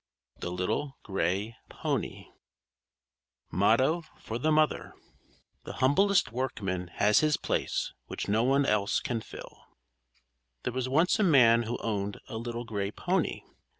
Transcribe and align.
THE 0.39 0.49
LITTLE 0.51 0.97
GRAY 1.03 1.55
PONY 1.69 2.33
MOTTO 3.51 4.01
FOR 4.19 4.39
THE 4.39 4.51
MOTHER 4.51 4.95
The 5.65 5.73
humblest 5.73 6.31
workman 6.31 6.87
has 6.95 7.19
his 7.19 7.37
place, 7.37 7.93
Which 8.07 8.27
no 8.27 8.41
one 8.43 8.65
else 8.65 8.99
can 8.99 9.21
fill. 9.21 9.59
There 10.63 10.73
was 10.73 10.89
once 10.89 11.19
a 11.19 11.23
man 11.23 11.61
who 11.69 11.77
owned 11.83 12.19
a 12.27 12.37
little 12.37 12.63
gray 12.65 12.89
pony. 12.89 13.43